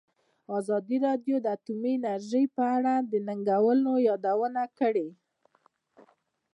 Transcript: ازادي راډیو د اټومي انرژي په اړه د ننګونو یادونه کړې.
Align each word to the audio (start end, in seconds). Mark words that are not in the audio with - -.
ازادي 0.59 0.97
راډیو 1.07 1.35
د 1.41 1.45
اټومي 1.55 1.91
انرژي 1.97 2.43
په 2.55 2.63
اړه 2.75 2.93
د 3.11 3.13
ننګونو 3.27 3.91
یادونه 4.07 4.63
کړې. 4.79 5.07